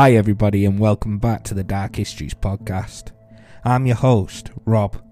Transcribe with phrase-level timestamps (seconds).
[0.00, 3.10] Hi, everybody, and welcome back to the Dark Histories podcast.
[3.64, 5.02] I'm your host, Rob.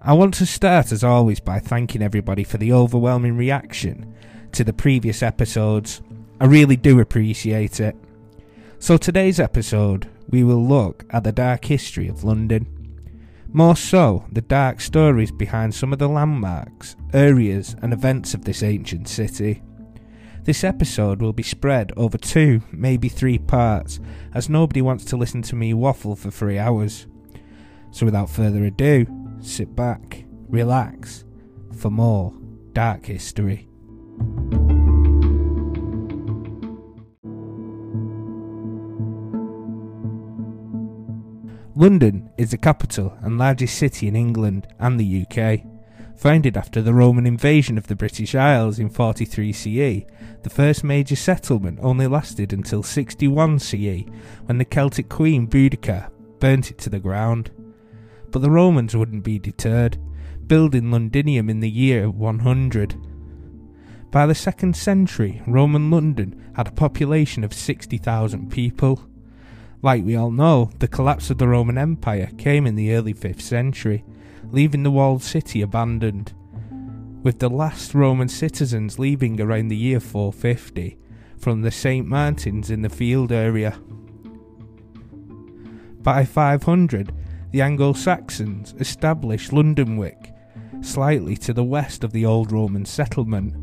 [0.00, 4.14] I want to start, as always, by thanking everybody for the overwhelming reaction
[4.52, 6.00] to the previous episodes.
[6.40, 7.94] I really do appreciate it.
[8.78, 12.66] So, today's episode, we will look at the dark history of London.
[13.52, 18.62] More so, the dark stories behind some of the landmarks, areas, and events of this
[18.62, 19.62] ancient city.
[20.50, 24.00] This episode will be spread over two, maybe three parts,
[24.34, 27.06] as nobody wants to listen to me waffle for three hours.
[27.92, 29.06] So without further ado,
[29.40, 31.24] sit back, relax,
[31.76, 32.34] for more
[32.72, 33.68] dark history.
[41.76, 45.69] London is the capital and largest city in England and the UK.
[46.20, 50.04] Founded after the Roman invasion of the British Isles in 43 CE,
[50.42, 54.04] the first major settlement only lasted until 61 CE
[54.44, 57.50] when the Celtic queen Boudicca burnt it to the ground.
[58.30, 59.96] But the Romans wouldn't be deterred,
[60.46, 62.96] building Londinium in the year 100.
[64.10, 69.02] By the 2nd century, Roman London had a population of 60,000 people.
[69.80, 73.40] Like we all know, the collapse of the Roman Empire came in the early 5th
[73.40, 74.04] century,
[74.52, 76.32] leaving the walled city abandoned,
[77.22, 80.98] with the last Roman citizens leaving around the year 450
[81.38, 82.06] from the St.
[82.06, 83.78] Martin's in the field area.
[86.02, 87.12] By 500,
[87.50, 90.32] the Anglo Saxons established Lundenwic,
[90.82, 93.54] slightly to the west of the old Roman settlement.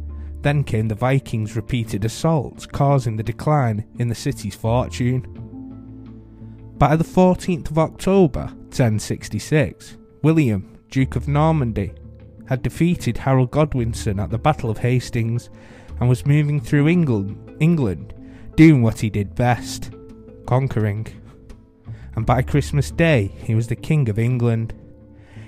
[0.43, 5.25] Then came the Vikings' repeated assaults, causing the decline in the city's fortune.
[6.77, 11.93] By the 14th of October 1066, William, Duke of Normandy,
[12.47, 15.49] had defeated Harold Godwinson at the Battle of Hastings
[15.99, 18.13] and was moving through England, England
[18.55, 19.91] doing what he did best
[20.45, 21.07] conquering.
[22.15, 24.73] And by Christmas Day, he was the King of England.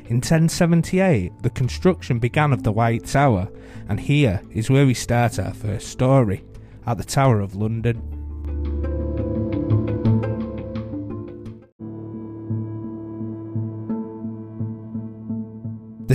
[0.06, 3.50] In 1078, the construction began of the White Tower,
[3.88, 6.44] and here is where we start our first story
[6.86, 8.19] at the Tower of London.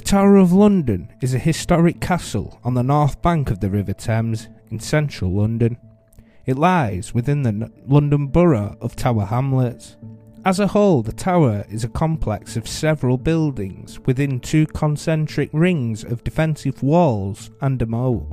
[0.04, 4.48] Tower of London is a historic castle on the north bank of the River Thames
[4.70, 5.78] in central London.
[6.44, 9.96] It lies within the London borough of Tower Hamlets.
[10.44, 16.04] As a whole, the tower is a complex of several buildings within two concentric rings
[16.04, 18.26] of defensive walls and a moat.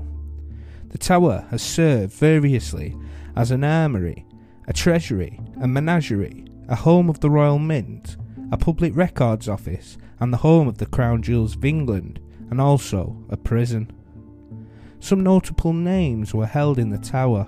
[0.89, 2.97] The tower has served variously
[3.37, 4.25] as an armoury,
[4.67, 8.17] a treasury, a menagerie, a home of the Royal Mint,
[8.51, 13.17] a public records office, and the home of the Crown Jewels of England, and also
[13.29, 13.91] a prison.
[14.99, 17.47] Some notable names were held in the tower,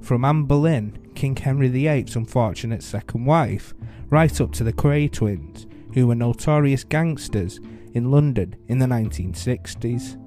[0.00, 3.72] from Anne Boleyn, King Henry VIII's unfortunate second wife,
[4.10, 7.60] right up to the Kray twins, who were notorious gangsters
[7.94, 10.18] in London in the 1960s.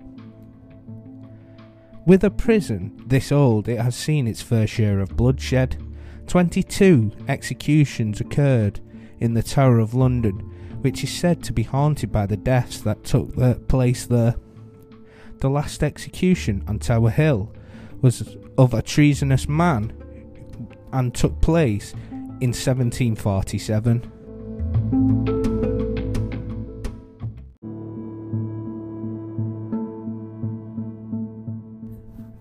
[2.08, 5.78] With a prison this old, it has seen its fair share of bloodshed.
[6.28, 8.80] 22 executions occurred
[9.20, 10.52] in the Tower of London,
[10.86, 14.36] which is said to be haunted by the deaths that took place there.
[15.40, 17.52] The last execution on Tower Hill
[18.02, 19.92] was of a treasonous man
[20.94, 21.94] and took place
[22.40, 24.12] in 1747.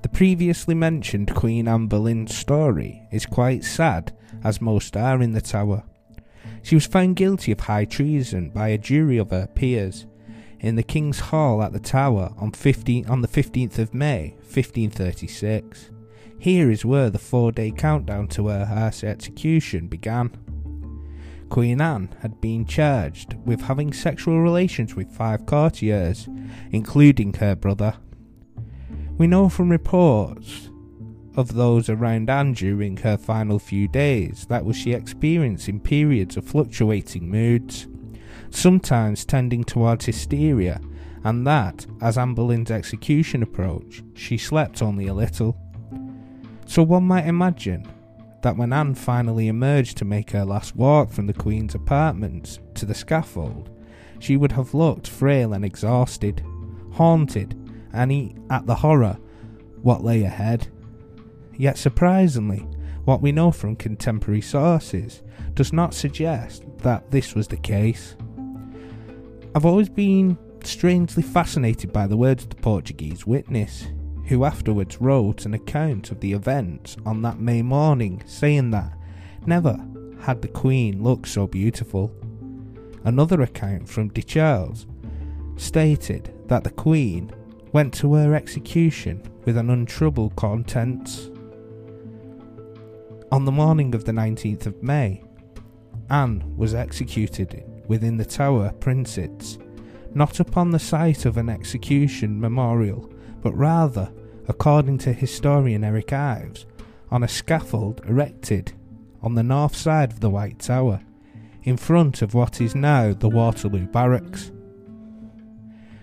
[0.02, 5.40] The previously mentioned Queen Anne Boleyn's story is quite sad, as most are in the
[5.40, 5.84] tower.
[6.64, 10.06] She was found guilty of high treason by a jury of her peers
[10.60, 15.90] in the King's Hall at the Tower on, 15, on the 15th of May 1536.
[16.38, 20.30] Here is where the four day countdown to her harsh execution began.
[21.50, 26.30] Queen Anne had been charged with having sexual relations with five courtiers,
[26.72, 27.94] including her brother.
[29.18, 30.70] We know from reports
[31.36, 36.44] of those around Anne during her final few days that was she experiencing periods of
[36.44, 37.86] fluctuating moods,
[38.50, 40.80] sometimes tending towards hysteria,
[41.24, 45.56] and that, as Anne Boleyn's execution approached, she slept only a little.
[46.66, 47.86] So one might imagine
[48.42, 52.84] that when Anne finally emerged to make her last walk from the Queen's apartments to
[52.84, 53.70] the scaffold,
[54.18, 56.44] she would have looked frail and exhausted,
[56.92, 57.58] haunted,
[57.92, 59.16] and at the horror
[59.82, 60.68] what lay ahead.
[61.56, 62.66] Yet surprisingly,
[63.04, 65.22] what we know from contemporary sources
[65.54, 68.16] does not suggest that this was the case.
[69.54, 73.86] I've always been strangely fascinated by the words of the Portuguese witness,
[74.26, 78.98] who afterwards wrote an account of the events on that May morning, saying that
[79.46, 79.78] Never
[80.20, 82.10] had the Queen looked so beautiful.
[83.04, 84.86] Another account from De Charles
[85.56, 87.30] stated that the Queen
[87.72, 91.30] went to her execution with an untroubled countenance.
[93.34, 95.20] On the morning of the 19th of May,
[96.08, 99.58] Anne was executed within the Tower precincts,
[100.14, 104.12] not upon the site of an execution memorial, but rather,
[104.46, 106.64] according to historian Eric Ives,
[107.10, 108.72] on a scaffold erected
[109.20, 111.00] on the north side of the White Tower,
[111.64, 114.52] in front of what is now the Waterloo Barracks.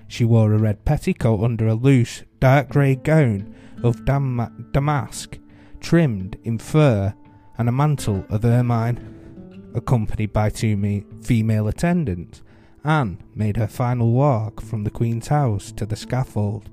[0.10, 5.38] She wore a red petticoat under a loose, dark grey gown of dam- damask,
[5.80, 7.14] trimmed in fur,
[7.62, 9.70] and a mantle of ermine.
[9.76, 12.42] Accompanied by two female attendants,
[12.84, 16.72] Anne made her final walk from the Queen's house to the scaffold.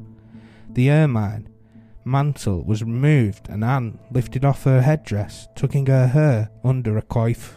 [0.71, 1.51] The ermine
[2.07, 7.57] mantle was removed, and Anne lifted off her headdress, tucking her hair under a coif.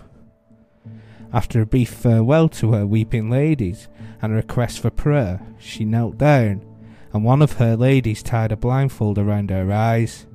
[1.32, 3.88] After a brief farewell to her weeping ladies
[4.22, 6.66] and a request for prayer, she knelt down,
[7.14, 10.28] and one of her ladies tied a blindfold around her eyes.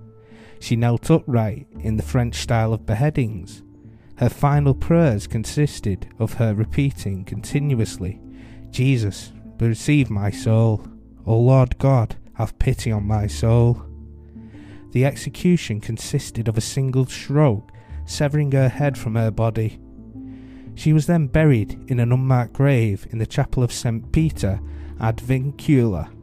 [0.61, 3.63] She knelt upright in the French style of beheadings.
[4.17, 8.21] Her final prayers consisted of her repeating continuously,
[8.71, 10.87] Jesus, receive my soul.
[11.27, 13.83] O Lord God, have pity on my soul.
[14.93, 17.73] The execution consisted of a single stroke,
[18.05, 19.79] severing her head from her body.
[20.75, 24.13] She was then buried in an unmarked grave in the chapel of St.
[24.13, 24.61] Peter
[25.01, 26.16] ad Vincula.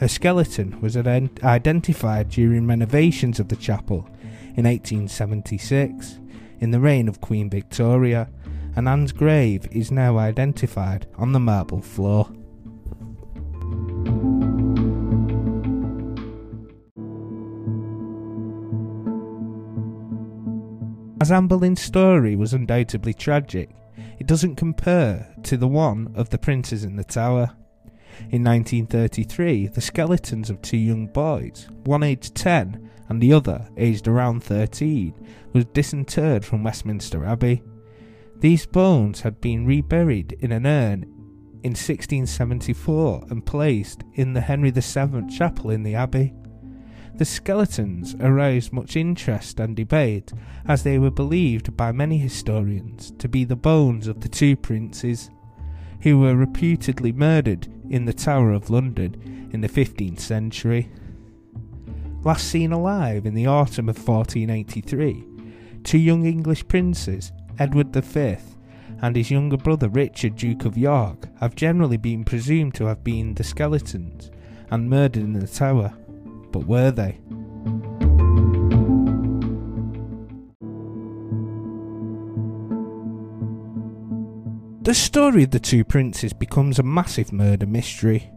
[0.00, 4.08] Her skeleton was identified during renovations of the chapel
[4.56, 6.18] in 1876
[6.58, 8.30] in the reign of Queen Victoria,
[8.74, 12.30] and Anne's grave is now identified on the marble floor.
[21.20, 23.68] As Anne Boleyn's story was undoubtedly tragic,
[24.18, 27.54] it doesn't compare to the one of the princes in the tower.
[28.30, 34.06] In 1933, the skeletons of two young boys, one aged 10 and the other aged
[34.06, 35.14] around 13,
[35.52, 37.62] was disinterred from Westminster Abbey.
[38.38, 41.02] These bones had been reburied in an urn
[41.62, 46.32] in 1674 and placed in the Henry VII chapel in the abbey.
[47.16, 50.32] The skeletons aroused much interest and debate,
[50.66, 55.30] as they were believed by many historians to be the bones of the two princes,
[56.02, 60.90] who were reputedly murdered in the Tower of London in the 15th century.
[62.22, 65.24] Last seen alive in the autumn of 1483,
[65.84, 68.36] two young English princes, Edward V
[69.02, 73.34] and his younger brother Richard, Duke of York, have generally been presumed to have been
[73.34, 74.30] the skeletons
[74.70, 75.94] and murdered in the tower
[76.52, 77.18] but were they?
[84.82, 88.30] The story of the two princes becomes a massive murder mystery.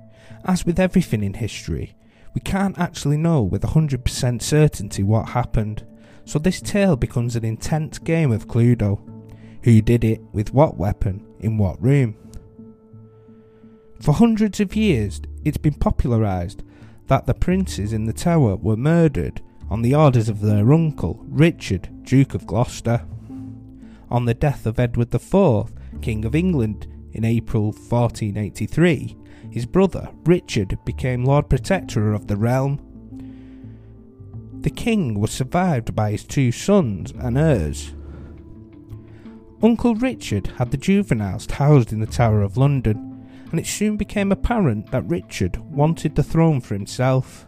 [0.44, 1.96] As with everything in history,
[2.36, 5.86] we can't actually know with 100% certainty what happened,
[6.26, 9.00] so this tale becomes an intense game of Cluedo.
[9.64, 12.18] Who did it, with what weapon, in what room?
[14.02, 16.62] For hundreds of years, it's been popularised
[17.08, 22.04] that the princes in the tower were murdered on the orders of their uncle, Richard,
[22.04, 23.06] Duke of Gloucester.
[24.12, 25.72] On the death of Edward IV,
[26.04, 29.16] King of England, in April 1483,
[29.52, 32.78] his brother, Richard, became Lord Protector of the realm.
[34.60, 37.94] The king was survived by his two sons and heirs.
[39.62, 44.34] Uncle Richard had the juveniles housed in the Tower of London and it soon became
[44.34, 47.48] apparent that Richard wanted the throne for himself.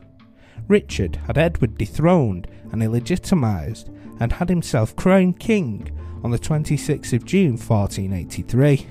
[0.69, 5.91] Richard had Edward dethroned and illegitimised and had himself crowned king
[6.25, 8.87] on the 26th of June 1483.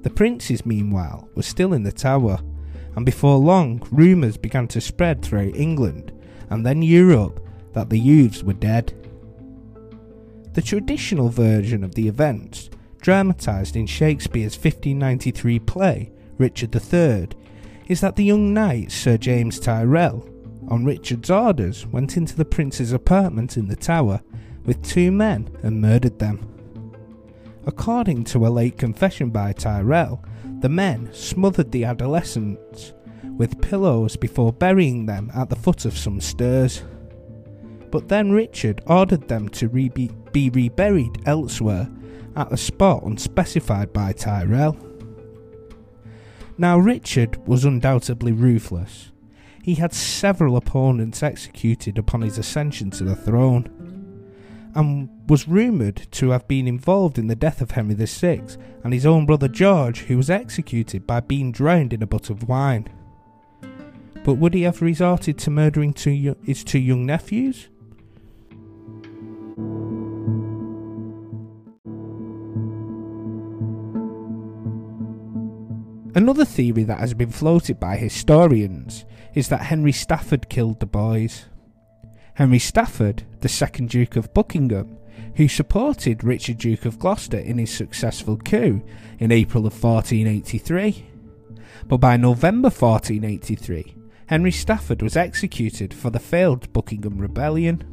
[0.00, 2.38] The princes, meanwhile, were still in the tower,
[2.96, 6.10] and before long rumours began to spread throughout England
[6.48, 8.94] and then Europe that the youths were dead.
[10.54, 12.70] The traditional version of the events
[13.02, 17.28] dramatised in Shakespeare's 1593 play, Richard III,
[17.88, 20.26] is that the young knight Sir James Tyrrell,
[20.68, 24.22] on Richard's orders, went into the prince's apartment in the tower
[24.64, 26.48] with two men and murdered them.
[27.66, 30.24] According to a late confession by Tyrrell,
[30.60, 32.92] the men smothered the adolescents
[33.36, 36.82] with pillows before burying them at the foot of some stairs.
[37.90, 41.88] But then Richard ordered them to re- be reburied elsewhere
[42.36, 44.76] at a spot unspecified by Tyrrell.
[46.58, 49.10] Now, Richard was undoubtedly ruthless.
[49.62, 53.81] He had several opponents executed upon his ascension to the throne.
[54.74, 58.42] And was rumoured to have been involved in the death of Henry VI
[58.84, 62.48] and his own brother George, who was executed by being drowned in a butt of
[62.48, 62.88] wine.
[64.24, 67.68] But would he have resorted to murdering two, his two young nephews?
[76.14, 81.46] Another theory that has been floated by historians is that Henry Stafford killed the boys.
[82.34, 84.96] Henry Stafford, the second Duke of Buckingham,
[85.36, 88.82] who supported Richard Duke of Gloucester in his successful coup
[89.18, 91.06] in April of 1483.
[91.86, 93.94] But by November 1483,
[94.26, 97.84] Henry Stafford was executed for the failed Buckingham Rebellion.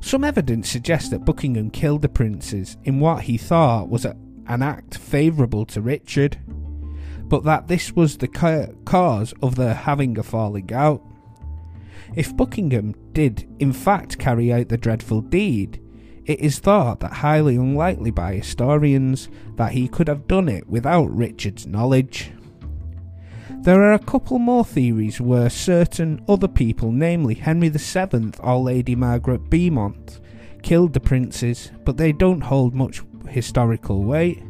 [0.00, 4.16] Some evidence suggests that Buckingham killed the princes in what he thought was a,
[4.46, 6.38] an act favourable to Richard
[7.28, 11.02] but that this was the ca- cause of their having a falling out.
[12.16, 15.80] If Buckingham did in fact carry out the dreadful deed,
[16.24, 21.14] it is thought that highly unlikely by historians that he could have done it without
[21.14, 22.32] Richard's knowledge.
[23.60, 28.96] There are a couple more theories where certain other people, namely Henry VII or Lady
[28.96, 30.20] Margaret Beaumont,
[30.62, 34.42] killed the princes, but they don't hold much historical weight.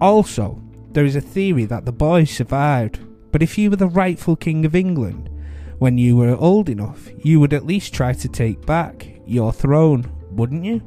[0.00, 3.00] Also, there is a theory that the boy survived,
[3.30, 5.28] but if you were the rightful King of England,
[5.82, 10.08] when you were old enough, you would at least try to take back your throne,
[10.30, 10.80] wouldn't you?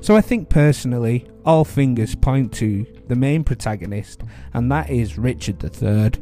[0.00, 4.22] So I think personally, all fingers point to the main protagonist,
[4.54, 6.20] and that is Richard III.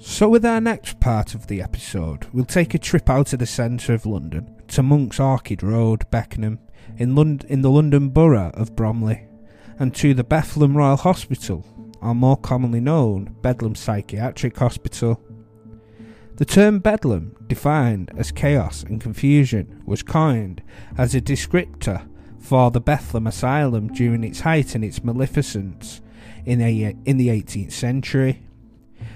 [0.00, 3.46] So, with our next part of the episode, we'll take a trip out of the
[3.46, 6.60] centre of London to Monk's Orchard Road, Beckenham,
[6.96, 9.27] in, Lond- in the London borough of Bromley,
[9.78, 11.64] and to the Bethlehem Royal Hospital,
[12.00, 15.22] or more commonly known, Bedlam Psychiatric Hospital.
[16.36, 20.62] The term Bedlam, defined as chaos and confusion, was coined
[20.96, 22.08] as a descriptor
[22.38, 26.00] for the Bethlehem Asylum during its height and its maleficence
[26.46, 28.42] in, in the 18th century.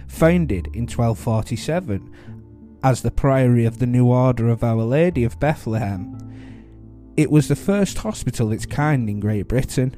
[0.09, 2.13] Founded in 1247
[2.83, 6.19] as the Priory of the New Order of Our Lady of Bethlehem.
[7.17, 9.95] It was the first hospital of its kind in Great Britain.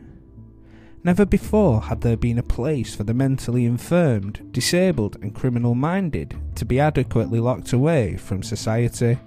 [1.04, 6.34] Never before had there been a place for the mentally infirmed, disabled, and criminal minded
[6.54, 9.18] to be adequately locked away from society.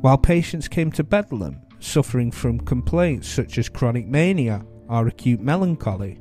[0.00, 6.18] While patients came to Bedlam suffering from complaints such as chronic mania or acute melancholy,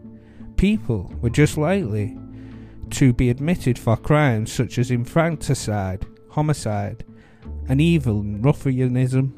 [0.58, 2.18] people were just likely
[2.90, 7.06] to be admitted for crimes such as infanticide, homicide,
[7.70, 9.34] and even ruffianism.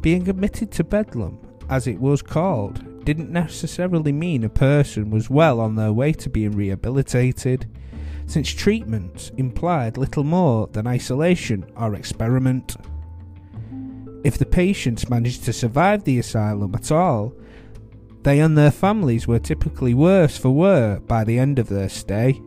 [0.00, 1.38] Being admitted to Bedlam,
[1.68, 6.28] as it was called, didn't necessarily mean a person was well on their way to
[6.28, 7.70] being rehabilitated,
[8.26, 12.74] since treatment implied little more than isolation or experiment.
[14.24, 17.32] If the patients managed to survive the asylum at all,
[18.24, 22.42] they and their families were typically worse for wear by the end of their stay.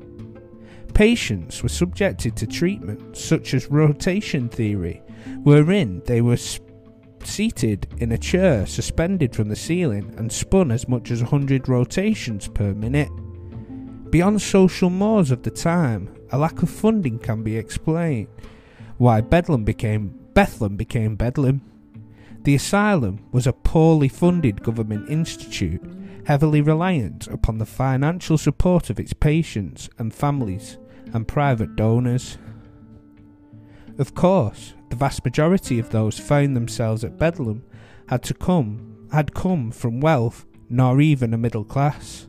[0.94, 5.02] Patients were subjected to treatment such as rotation theory,
[5.44, 6.36] wherein they were
[7.26, 12.48] seated in a chair suspended from the ceiling and spun as much as 100 rotations
[12.48, 13.12] per minute.
[14.10, 18.28] Beyond social mores of the time, a lack of funding can be explained
[18.98, 21.62] why Bedlam became Bethlehem became Bedlam.
[22.44, 25.82] The asylum was a poorly funded government institute,
[26.26, 30.78] heavily reliant upon the financial support of its patients and families
[31.14, 32.38] and private donors.
[33.98, 37.64] Of course, the vast majority of those found themselves at Bedlam
[38.08, 42.28] had to come had come from wealth nor even a middle class.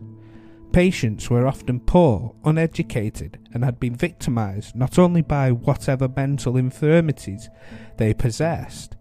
[0.72, 7.50] Patients were often poor, uneducated, and had been victimised not only by whatever mental infirmities
[7.96, 8.96] they possessed,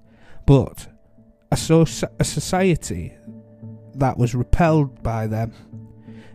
[0.46, 0.88] but
[1.52, 1.86] a, so-
[2.20, 3.16] a society
[3.96, 5.54] that was repelled by them.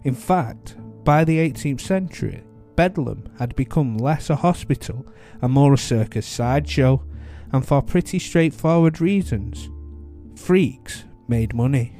[0.04, 2.44] In fact, by the 18th century,
[2.76, 5.04] Bedlam had become less a hospital
[5.42, 7.04] and more a circus sideshow,
[7.54, 9.70] and for pretty straightforward reasons.
[10.34, 11.96] Freaks made money.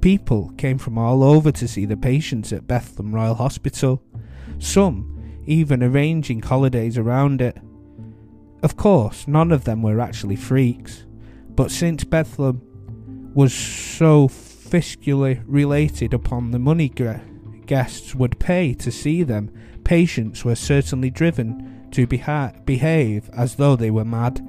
[0.00, 4.00] People came from all over to see the patients at Bethlehem Royal Hospital,
[4.60, 7.58] some even arranging holidays around it.
[8.62, 11.04] Of course, none of them were actually freaks,
[11.48, 12.62] but since Bethlehem
[13.34, 16.92] was so fiscally related upon the money
[17.66, 19.50] guests would pay to see them,
[19.82, 24.40] patients were certainly driven to beha- behave as though they were mad.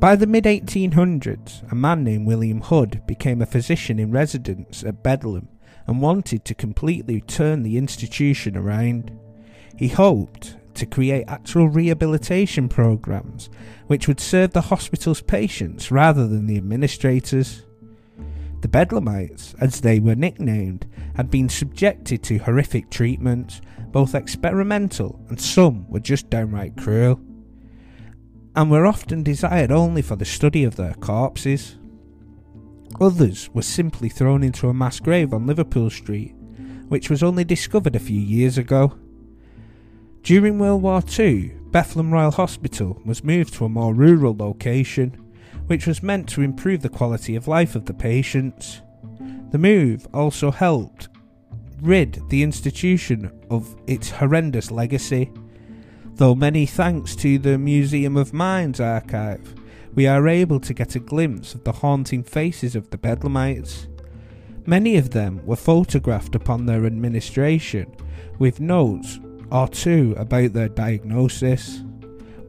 [0.00, 5.02] By the mid 1800s, a man named William Hood became a physician in residence at
[5.02, 5.48] Bedlam
[5.88, 9.10] and wanted to completely turn the institution around.
[9.76, 13.50] He hoped to create actual rehabilitation programs
[13.88, 17.64] which would serve the hospital's patients rather than the administrators.
[18.60, 23.60] The Bedlamites, as they were nicknamed, had been subjected to horrific treatments,
[23.92, 27.20] both experimental and some were just downright cruel,
[28.56, 31.78] and were often desired only for the study of their corpses.
[33.00, 36.34] Others were simply thrown into a mass grave on Liverpool Street,
[36.88, 38.98] which was only discovered a few years ago.
[40.22, 45.16] During World War II, Bethlem Royal Hospital was moved to a more rural location,
[45.68, 48.82] which was meant to improve the quality of life of the patients.
[49.50, 51.08] The move also helped
[51.80, 55.30] rid the institution of its horrendous legacy.
[56.14, 59.54] Though many thanks to the Museum of Minds archive,
[59.94, 63.86] we are able to get a glimpse of the haunting faces of the Bedlamites.
[64.66, 67.94] Many of them were photographed upon their administration,
[68.38, 69.18] with notes
[69.50, 71.82] or two about their diagnosis.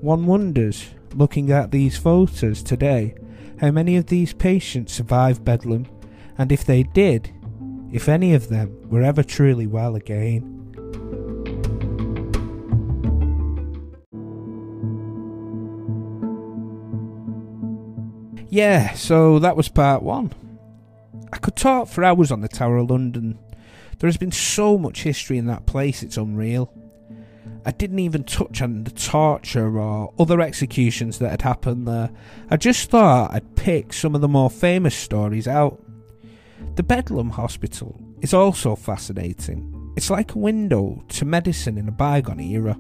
[0.01, 3.15] One wonders, looking at these photos today,
[3.59, 5.87] how many of these patients survived Bedlam,
[6.37, 7.31] and if they did,
[7.91, 10.55] if any of them were ever truly well again.
[18.51, 20.33] Yeah, so that was part one.
[21.31, 23.37] I could talk for hours on the Tower of London.
[23.99, 26.73] There has been so much history in that place, it's unreal.
[27.65, 32.09] I didn't even touch on the torture or other executions that had happened there.
[32.49, 35.83] I just thought I'd pick some of the more famous stories out.
[36.75, 39.93] The Bedlam Hospital is also fascinating.
[39.95, 42.79] It's like a window to medicine in a bygone era.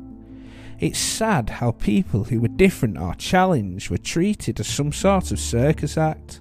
[0.79, 5.39] It's sad how people who were different or challenged were treated as some sort of
[5.39, 6.39] circus act.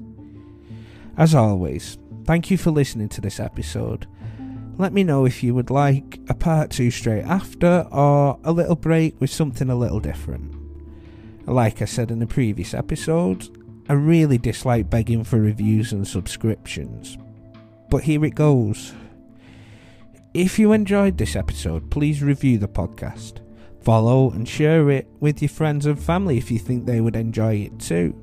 [1.17, 4.07] As always, thank you for listening to this episode.
[4.79, 8.77] Let me know if you would like a part two straight after or a little
[8.77, 10.55] break with something a little different.
[11.47, 13.49] Like I said in the previous episode,
[13.89, 17.19] I really dislike begging for reviews and subscriptions.
[17.91, 18.95] But here it goes.
[20.33, 23.41] If you enjoyed this episode, please review the podcast.
[23.81, 27.55] Follow and share it with your friends and family if you think they would enjoy
[27.57, 28.15] it too.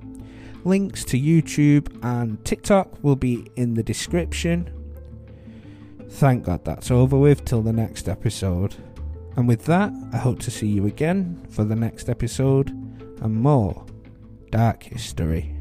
[0.64, 4.72] Links to YouTube and TikTok will be in the description.
[6.10, 8.76] Thank God that's over with till the next episode.
[9.36, 12.70] And with that, I hope to see you again for the next episode
[13.22, 13.86] and more
[14.52, 15.56] Dark History.